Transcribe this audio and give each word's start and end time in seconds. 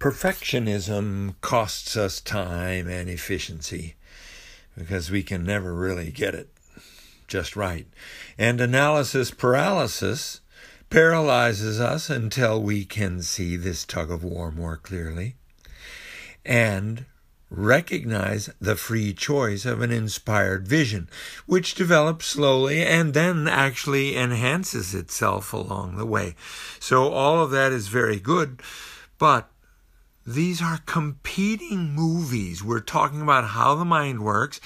Perfectionism 0.00 1.34
costs 1.40 1.96
us 1.96 2.20
time 2.20 2.88
and 2.88 3.08
efficiency 3.08 3.96
because 4.76 5.10
we 5.10 5.24
can 5.24 5.42
never 5.42 5.74
really 5.74 6.12
get 6.12 6.36
it 6.36 6.50
just 7.26 7.56
right. 7.56 7.86
And 8.38 8.60
analysis 8.60 9.32
paralysis 9.32 10.40
paralyzes 10.88 11.80
us 11.80 12.08
until 12.10 12.62
we 12.62 12.84
can 12.84 13.22
see 13.22 13.56
this 13.56 13.84
tug 13.84 14.12
of 14.12 14.22
war 14.22 14.52
more 14.52 14.76
clearly 14.76 15.34
and 16.44 17.04
recognize 17.50 18.50
the 18.60 18.76
free 18.76 19.12
choice 19.12 19.64
of 19.64 19.82
an 19.82 19.90
inspired 19.90 20.68
vision, 20.68 21.08
which 21.46 21.74
develops 21.74 22.26
slowly 22.26 22.82
and 22.84 23.14
then 23.14 23.48
actually 23.48 24.16
enhances 24.16 24.94
itself 24.94 25.52
along 25.52 25.96
the 25.96 26.06
way. 26.06 26.36
So 26.78 27.10
all 27.10 27.42
of 27.42 27.50
that 27.50 27.72
is 27.72 27.88
very 27.88 28.20
good, 28.20 28.62
but 29.18 29.50
these 30.34 30.60
are 30.60 30.80
competing 30.84 31.94
movies. 31.94 32.62
We're 32.62 32.80
talking 32.80 33.22
about 33.22 33.44
how 33.44 33.74
the 33.74 33.84
mind 33.86 34.22
works, 34.22 34.60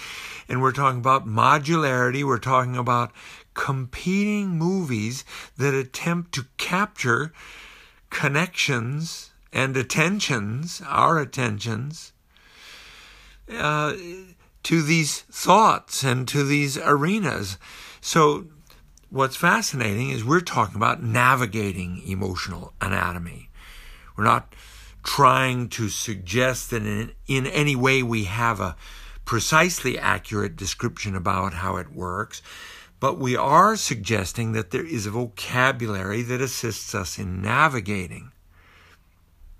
and 0.48 0.60
we're 0.60 0.72
talking 0.72 0.98
about 0.98 1.24
modularity. 1.24 2.24
We're 2.24 2.38
talking 2.38 2.76
about 2.76 3.12
competing 3.54 4.58
movies 4.58 5.24
that 5.56 5.72
attempt 5.72 6.32
to 6.32 6.46
capture 6.56 7.32
connections 8.10 9.30
and 9.52 9.76
attentions, 9.76 10.82
our 10.84 11.20
attentions, 11.20 12.12
uh, 13.48 13.94
to 14.64 14.82
these 14.82 15.20
thoughts 15.20 16.02
and 16.02 16.26
to 16.26 16.42
these 16.42 16.76
arenas. 16.76 17.56
So, 18.00 18.46
what's 19.10 19.36
fascinating 19.36 20.10
is 20.10 20.24
we're 20.24 20.40
talking 20.40 20.76
about 20.76 21.04
navigating 21.04 22.02
emotional 22.04 22.72
anatomy. 22.80 23.48
We're 24.16 24.24
not 24.24 24.54
trying 25.02 25.68
to 25.68 25.88
suggest 25.88 26.70
that 26.70 26.82
in, 26.82 27.12
in 27.26 27.46
any 27.46 27.76
way 27.76 28.02
we 28.02 28.24
have 28.24 28.60
a 28.60 28.76
precisely 29.24 29.98
accurate 29.98 30.56
description 30.56 31.14
about 31.14 31.54
how 31.54 31.76
it 31.76 31.92
works, 31.92 32.42
but 33.00 33.18
we 33.18 33.36
are 33.36 33.76
suggesting 33.76 34.52
that 34.52 34.70
there 34.70 34.84
is 34.84 35.06
a 35.06 35.10
vocabulary 35.10 36.22
that 36.22 36.40
assists 36.40 36.94
us 36.94 37.18
in 37.18 37.42
navigating 37.42 38.30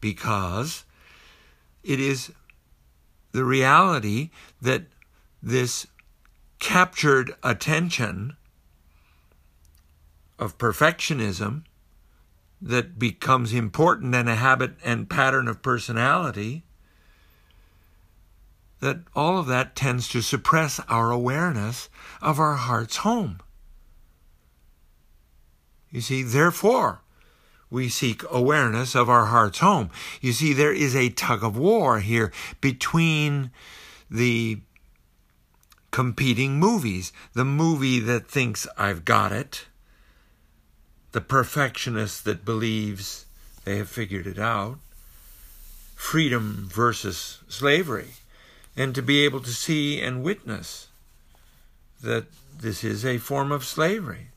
because 0.01 0.85
it 1.83 1.99
is 1.99 2.33
the 3.33 3.45
reality 3.45 4.31
that 4.61 4.85
this 5.43 5.87
captured 6.59 7.35
attention 7.43 8.37
of 10.39 10.59
perfectionism 10.59 11.65
that 12.63 12.99
becomes 12.99 13.53
important 13.53 14.15
and 14.15 14.29
a 14.29 14.37
habit 14.37 14.77
and 14.85 15.11
pattern 15.11 15.49
of 15.49 15.63
personality, 15.63 16.63
that 18.81 18.99
all 19.15 19.39
of 19.39 19.47
that 19.47 19.75
tends 19.75 20.09
to 20.09 20.23
suppress 20.23 20.81
our 20.89 21.11
awareness 21.11 21.89
of 22.21 22.39
our 22.39 22.55
heart's 22.55 22.99
home. 22.99 23.41
You 25.91 26.01
see, 26.01 26.23
therefore, 26.23 27.03
we 27.71 27.89
seek 27.89 28.23
awareness 28.31 28.95
of 28.95 29.09
our 29.09 29.27
heart's 29.27 29.59
home. 29.59 29.91
You 30.21 30.33
see, 30.33 30.53
there 30.53 30.73
is 30.73 30.95
a 30.95 31.11
tug 31.11 31.43
of 31.43 31.57
war 31.57 32.01
here 32.01 32.33
between 32.61 33.51
the 34.11 34.61
competing 35.91 36.59
movies. 36.59 37.13
The 37.35 37.45
movie 37.45 38.01
that 38.01 38.29
thinks 38.29 38.67
I've 38.77 39.05
got 39.05 39.33
it, 39.33 39.67
the 41.13 41.21
perfectionist 41.21 42.25
that 42.25 42.45
believes 42.45 43.27
they 43.65 43.77
have 43.77 43.89
figured 43.89 44.27
it 44.27 44.39
out, 44.39 44.79
freedom 45.95 46.69
versus 46.73 47.39
slavery, 47.49 48.15
and 48.77 48.95
to 48.95 49.03
be 49.03 49.25
able 49.25 49.41
to 49.41 49.51
see 49.51 50.01
and 50.01 50.23
witness 50.23 50.89
that 52.03 52.25
this 52.59 52.83
is 52.83 53.05
a 53.05 53.19
form 53.19 53.53
of 53.53 53.65
slavery. 53.65 54.29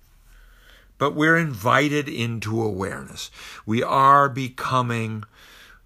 But 0.98 1.16
we're 1.16 1.38
invited 1.38 2.08
into 2.08 2.62
awareness. 2.62 3.32
We 3.66 3.82
are 3.82 4.30
becoming 4.30 5.24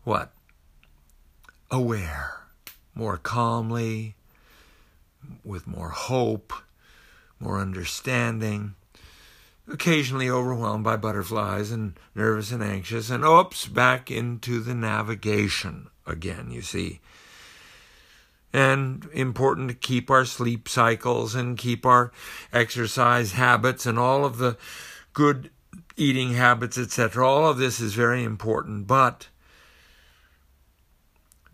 what? 0.03 0.31
Aware, 1.71 2.41
more 2.93 3.17
calmly, 3.17 4.15
with 5.43 5.67
more 5.67 5.89
hope, 5.89 6.53
more 7.39 7.59
understanding 7.59 8.75
occasionally 9.69 10.29
overwhelmed 10.29 10.83
by 10.83 10.97
butterflies 10.97 11.71
and 11.71 11.93
nervous 12.15 12.51
and 12.51 12.63
anxious, 12.63 13.09
and 13.09 13.23
oops, 13.23 13.67
back 13.67 14.09
into 14.09 14.59
the 14.59 14.73
navigation 14.73 15.87
again, 16.05 16.51
you 16.51 16.61
see. 16.61 16.99
And 18.51 19.07
important 19.13 19.69
to 19.69 19.75
keep 19.75 20.09
our 20.09 20.25
sleep 20.25 20.67
cycles 20.67 21.35
and 21.35 21.57
keep 21.57 21.85
our 21.85 22.11
exercise 22.51 23.33
habits 23.33 23.85
and 23.85 23.99
all 23.99 24.25
of 24.25 24.39
the 24.39 24.57
good 25.13 25.51
eating 25.95 26.33
habits, 26.33 26.77
etc. 26.77 27.27
All 27.27 27.47
of 27.47 27.57
this 27.57 27.79
is 27.79 27.93
very 27.93 28.23
important, 28.23 28.87
but 28.87 29.27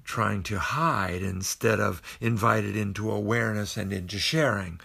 trying 0.05 0.43
to 0.43 0.59
hide 0.59 1.21
instead 1.21 1.79
of 1.79 2.01
invited 2.21 2.77
into 2.77 3.11
awareness 3.11 3.75
and 3.75 3.91
into 3.91 4.19
sharing, 4.19 4.79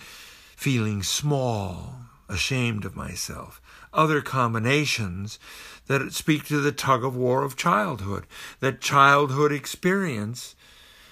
feeling 0.56 1.02
small, 1.02 2.09
ashamed 2.30 2.84
of 2.84 2.96
myself. 2.96 3.60
Other 3.92 4.20
combinations 4.20 5.38
that 5.88 6.12
speak 6.12 6.46
to 6.46 6.60
the 6.60 6.72
tug 6.72 7.04
of 7.04 7.16
war 7.16 7.42
of 7.42 7.56
childhood, 7.56 8.26
that 8.60 8.80
childhood 8.80 9.52
experience 9.52 10.54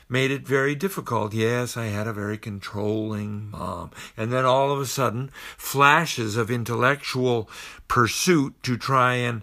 made 0.09 0.31
it 0.31 0.47
very 0.47 0.75
difficult. 0.75 1.35
Yes, 1.35 1.77
I 1.77 1.87
had 1.87 2.07
a 2.07 2.13
very 2.13 2.39
controlling 2.39 3.51
mom. 3.51 3.91
And 4.17 4.33
then 4.33 4.45
all 4.45 4.73
of 4.73 4.81
a 4.81 4.87
sudden, 4.87 5.31
flashes 5.57 6.37
of 6.37 6.51
intellectual 6.51 7.51
pursuit 7.89 8.55
to 8.63 8.77
try 8.77 9.15
and 9.15 9.43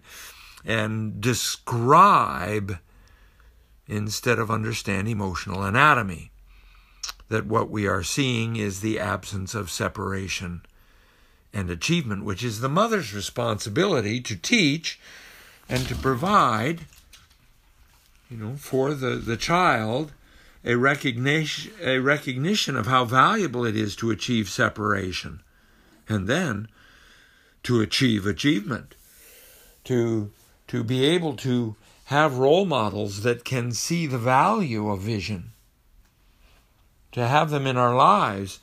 and 0.68 1.22
describe 1.22 2.80
instead 3.88 4.40
of 4.40 4.50
understand 4.50 5.08
emotional 5.08 5.62
anatomy. 5.62 6.32
That 7.28 7.46
what 7.46 7.70
we 7.70 7.86
are 7.86 8.02
seeing 8.02 8.56
is 8.56 8.80
the 8.80 9.00
absence 9.00 9.54
of 9.54 9.70
separation 9.70 10.62
and 11.56 11.70
achievement, 11.70 12.26
which 12.26 12.44
is 12.44 12.60
the 12.60 12.70
mother's 12.70 13.14
responsibility 13.14 14.20
to 14.20 14.36
teach 14.36 15.00
and 15.70 15.88
to 15.88 15.96
provide, 15.96 16.82
you 18.30 18.38
know, 18.38 18.56
for 18.58 18.94
the, 18.94 19.16
the 19.16 19.38
child 19.38 20.12
a 20.66 20.76
recognition 20.76 21.72
a 21.82 22.00
recognition 22.00 22.76
of 22.76 22.88
how 22.88 23.06
valuable 23.06 23.66
it 23.66 23.76
is 23.76 23.96
to 23.96 24.10
achieve 24.10 24.50
separation 24.50 25.42
and 26.10 26.28
then 26.28 26.68
to 27.62 27.82
achieve 27.82 28.26
achievement 28.26 28.96
to 29.84 30.32
to 30.68 30.84
be 30.84 31.06
able 31.06 31.36
to 31.36 31.76
have 32.06 32.40
role 32.40 32.66
models 32.66 33.22
that 33.22 33.46
can 33.46 33.72
see 33.72 34.08
the 34.08 34.18
value 34.18 34.90
of 34.90 35.02
vision 35.02 35.52
to 37.12 37.28
have 37.28 37.52
them 37.52 37.68
in 37.68 37.78
our 37.78 37.96
lives 37.96 38.60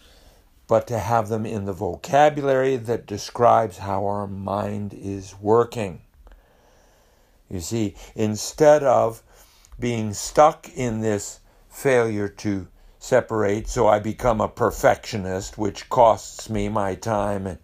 but 0.73 0.87
to 0.87 0.99
have 0.99 1.29
them 1.29 1.45
in 1.45 1.67
the 1.67 1.73
vocabulary 1.75 2.77
that 2.77 3.05
describes 3.05 3.77
how 3.77 4.07
our 4.07 4.27
mind 4.27 4.95
is 4.95 5.35
working. 5.39 6.01
You 7.51 7.61
see, 7.61 7.95
instead 8.15 8.83
of 8.83 9.23
being 9.79 10.15
stuck 10.15 10.71
in 10.75 11.03
this 11.03 11.41
failure 11.69 12.27
to 12.27 12.69
separate, 12.99 13.69
so 13.69 13.87
I 13.87 13.99
become 13.99 14.41
a 14.41 14.49
perfectionist, 14.49 15.59
which 15.59 15.91
costs 15.91 16.49
me 16.49 16.71
my 16.71 16.95
time 16.95 17.47
and 17.47 17.59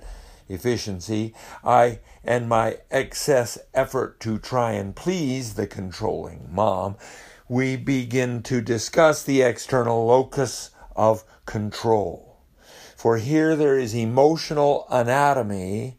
efficiency, 0.47 1.35
I 1.65 2.01
and 2.23 2.47
my 2.47 2.77
excess 2.91 3.57
effort 3.73 4.21
to 4.21 4.39
try 4.39 4.73
and 4.73 4.95
please 4.95 5.55
the 5.55 5.67
controlling 5.67 6.47
mom, 6.53 6.97
we 7.49 7.77
begin 7.77 8.43
to 8.43 8.61
discuss 8.61 9.23
the 9.23 9.41
external 9.41 10.05
locus 10.05 10.73
of 10.95 11.25
control. 11.47 12.28
For 12.99 13.19
here 13.19 13.55
there 13.55 13.79
is 13.79 13.95
emotional 13.95 14.85
anatomy 14.91 15.99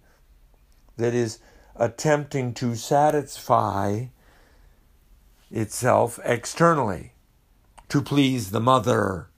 that 0.98 1.13
is 1.13 1.40
attempting 1.78 2.54
to 2.56 2.75
satisfy 2.75 4.07
itself 5.50 6.19
externally 6.25 7.13
to 7.88 8.01
please 8.01 8.51
the 8.51 8.60
mother. 8.60 9.30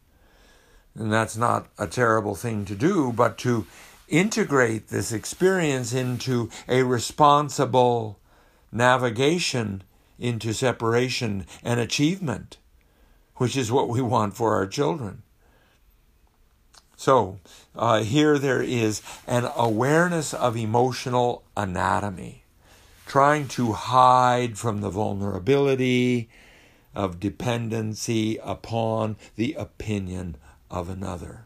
And 0.96 1.14
that's 1.14 1.38
not 1.38 1.68
a 1.78 1.86
terrible 1.86 2.34
thing 2.34 2.66
to 2.66 2.74
do, 2.74 3.14
but 3.14 3.38
to 3.46 3.68
integrate 4.08 4.88
this 4.88 5.12
experience 5.12 5.94
into 5.94 6.50
a 6.68 6.82
responsible 6.82 8.18
navigation 8.72 9.84
into 10.18 10.52
separation 10.52 11.46
and 11.64 11.80
achievement, 11.80 12.58
which 13.36 13.56
is 13.56 13.72
what 13.72 13.88
we 13.88 14.02
want 14.02 14.36
for 14.36 14.56
our 14.56 14.66
children. 14.66 15.22
So 17.02 17.40
uh, 17.76 18.04
here 18.04 18.38
there 18.38 18.62
is 18.62 19.02
an 19.26 19.50
awareness 19.56 20.36
of 20.36 20.56
emotional 20.56 21.42
anatomy, 21.58 22.44
trying 23.08 23.48
to 23.58 23.72
hide 23.72 24.60
from 24.60 24.82
the 24.82 24.92
vulnerability 24.92 26.30
of 26.94 27.20
dependency 27.20 28.38
upon 28.44 29.16
the 29.36 29.56
opinion 29.56 30.38
of 30.70 30.90
another. 30.90 31.46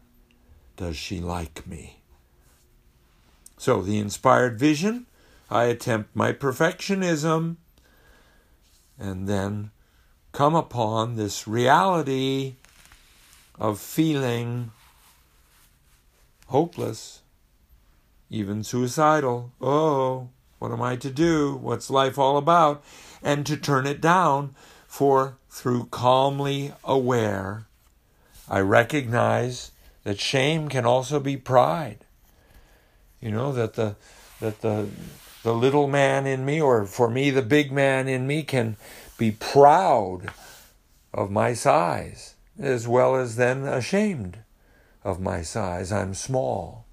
Does 0.75 0.97
she 0.97 1.21
like 1.21 1.65
me? 1.65 2.01
So, 3.57 3.81
the 3.81 3.97
inspired 3.97 4.59
vision, 4.59 5.05
I 5.49 5.63
attempt 5.67 6.13
my 6.13 6.33
perfectionism 6.33 7.55
and 8.99 9.25
then 9.25 9.71
come 10.33 10.53
upon 10.53 11.15
this 11.15 11.47
reality 11.47 12.55
of 13.57 13.79
feeling 13.79 14.71
hopeless, 16.47 17.21
even 18.29 18.63
suicidal. 18.63 19.51
Oh, 19.61 20.29
what 20.59 20.71
am 20.71 20.81
I 20.81 20.95
to 20.97 21.09
do? 21.09 21.55
What's 21.55 21.89
life 21.89 22.17
all 22.17 22.37
about? 22.37 22.83
And 23.21 23.45
to 23.45 23.57
turn 23.57 23.85
it 23.85 24.01
down, 24.01 24.55
for 24.87 25.37
through 25.49 25.87
calmly 25.87 26.73
aware, 26.83 27.65
I 28.49 28.59
recognize 28.59 29.71
that 30.03 30.19
shame 30.19 30.69
can 30.69 30.85
also 30.85 31.19
be 31.19 31.35
pride. 31.35 32.05
You 33.19 33.31
know, 33.31 33.51
that 33.51 33.73
the 33.73 33.95
that 34.39 34.61
the 34.61 34.87
the 35.43 35.53
little 35.53 35.87
man 35.87 36.25
in 36.25 36.45
me, 36.45 36.61
or 36.61 36.85
for 36.85 37.09
me, 37.09 37.29
the 37.29 37.41
big 37.41 37.71
man 37.71 38.07
in 38.07 38.25
me, 38.25 38.43
can 38.43 38.77
be 39.17 39.31
proud 39.31 40.31
of 41.13 41.29
my 41.31 41.53
size, 41.53 42.35
as 42.59 42.87
well 42.87 43.15
as 43.15 43.35
then 43.35 43.67
ashamed 43.67 44.39
of 45.05 45.21
my 45.21 45.43
size. 45.43 45.91
I'm 45.91 46.15
small. 46.15 46.85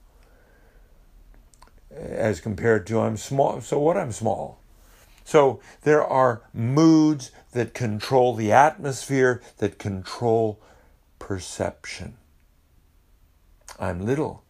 As 1.91 2.41
compared 2.41 2.87
to 2.87 3.01
I'm 3.01 3.17
small. 3.17 3.61
So 3.63 3.79
what? 3.81 3.97
I'm 3.97 4.13
small. 4.13 4.61
So 5.25 5.61
there 5.83 6.05
are 6.05 6.43
moods 6.53 7.33
that 7.53 7.75
control 7.75 8.35
the 8.35 8.53
atmosphere, 8.53 9.43
that 9.59 9.79
control 9.79 10.61
perception. 11.19 12.19
I'm 13.81 14.05
little 14.05 14.45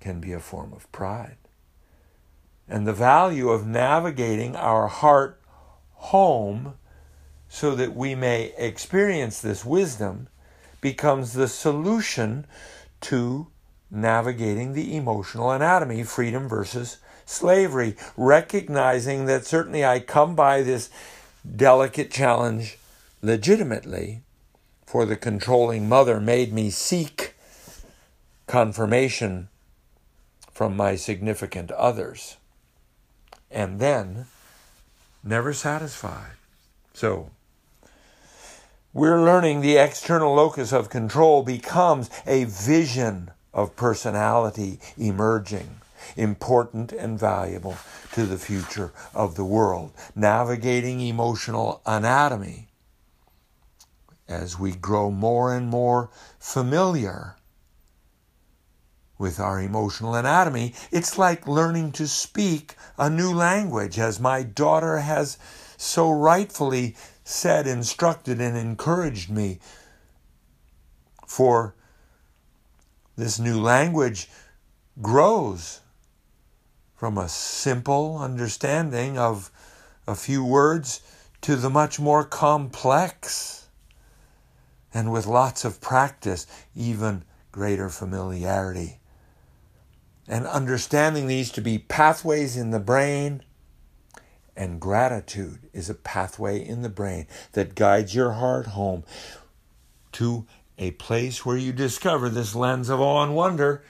can 0.00 0.20
be 0.20 0.32
a 0.32 0.40
form 0.40 0.72
of 0.72 0.90
pride. 0.92 1.36
And 2.68 2.86
the 2.86 2.92
value 2.92 3.48
of 3.48 3.66
navigating 3.66 4.54
our 4.54 4.88
heart 4.88 5.40
home 5.94 6.74
so 7.48 7.74
that 7.74 7.94
we 7.94 8.14
may 8.14 8.52
experience 8.58 9.40
this 9.40 9.64
wisdom 9.64 10.28
becomes 10.80 11.32
the 11.32 11.48
solution 11.48 12.46
to 13.02 13.48
navigating 13.90 14.72
the 14.72 14.96
emotional 14.96 15.50
anatomy, 15.50 16.02
freedom 16.02 16.48
versus 16.48 16.98
slavery, 17.26 17.96
recognizing 18.16 19.26
that 19.26 19.44
certainly 19.44 19.84
I 19.84 20.00
come 20.00 20.34
by 20.34 20.62
this 20.62 20.90
delicate 21.56 22.10
challenge 22.10 22.78
legitimately, 23.20 24.22
for 24.86 25.06
the 25.06 25.16
controlling 25.16 25.88
mother 25.88 26.20
made 26.20 26.52
me 26.52 26.70
seek 26.70 27.34
confirmation 28.46 29.48
from 30.52 30.76
my 30.76 30.96
significant 30.96 31.70
others. 31.70 32.36
And 33.50 33.80
then, 33.80 34.26
never 35.24 35.52
satisfied. 35.52 36.32
So, 36.94 37.30
we're 38.92 39.22
learning 39.22 39.60
the 39.60 39.76
external 39.76 40.34
locus 40.34 40.72
of 40.72 40.90
control 40.90 41.42
becomes 41.42 42.10
a 42.26 42.44
vision 42.44 43.30
of 43.54 43.74
personality 43.76 44.78
emerging, 44.98 45.80
important 46.16 46.92
and 46.92 47.18
valuable 47.18 47.76
to 48.12 48.26
the 48.26 48.38
future 48.38 48.92
of 49.14 49.34
the 49.34 49.44
world, 49.44 49.92
navigating 50.14 51.00
emotional 51.00 51.80
anatomy 51.86 52.68
as 54.28 54.58
we 54.58 54.72
grow 54.72 55.10
more 55.10 55.54
and 55.54 55.68
more 55.68 56.10
familiar 56.38 57.36
with 59.18 59.38
our 59.38 59.60
emotional 59.60 60.14
anatomy. 60.14 60.74
It's 60.90 61.16
like 61.16 61.46
learning 61.46 61.92
to 61.92 62.08
speak 62.08 62.74
a 62.98 63.08
new 63.08 63.32
language, 63.32 63.98
as 63.98 64.18
my 64.20 64.42
daughter 64.42 64.98
has 64.98 65.38
so 65.76 66.10
rightfully 66.10 66.96
said, 67.24 67.66
instructed, 67.66 68.40
and 68.40 68.56
encouraged 68.56 69.30
me. 69.30 69.58
For 71.26 71.74
this 73.16 73.38
new 73.38 73.60
language 73.60 74.28
grows 75.00 75.80
from 76.94 77.18
a 77.18 77.28
simple 77.28 78.18
understanding 78.18 79.18
of 79.18 79.50
a 80.06 80.14
few 80.14 80.44
words 80.44 81.00
to 81.42 81.56
the 81.56 81.70
much 81.70 81.98
more 81.98 82.24
complex, 82.24 83.66
and 84.94 85.10
with 85.10 85.26
lots 85.26 85.64
of 85.64 85.80
practice, 85.80 86.46
even 86.76 87.24
greater 87.50 87.88
familiarity. 87.88 89.00
And 90.28 90.46
understanding 90.46 91.26
these 91.26 91.50
to 91.52 91.60
be 91.60 91.78
pathways 91.78 92.56
in 92.56 92.70
the 92.70 92.78
brain 92.78 93.42
and 94.56 94.80
gratitude 94.80 95.68
is 95.72 95.88
a 95.88 95.94
pathway 95.94 96.62
in 96.64 96.82
the 96.82 96.88
brain 96.88 97.26
that 97.52 97.74
guides 97.74 98.14
your 98.14 98.32
heart 98.32 98.66
home 98.68 99.04
to 100.12 100.46
a 100.78 100.90
place 100.92 101.44
where 101.44 101.56
you 101.56 101.72
discover 101.72 102.28
this 102.28 102.54
lens 102.54 102.88
of 102.88 103.00
awe 103.00 103.22
and 103.22 103.34
wonder. 103.34 103.82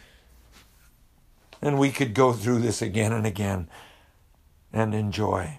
And 1.61 1.79
we 1.79 1.91
could 1.91 2.15
go 2.15 2.33
through 2.33 2.59
this 2.59 2.83
again 2.83 3.13
and 3.13 3.27
again 3.27 3.69
and 4.73 4.95
enjoy. 4.95 5.59